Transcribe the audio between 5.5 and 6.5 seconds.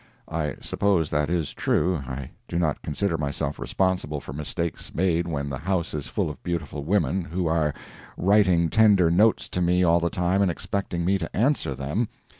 House is full of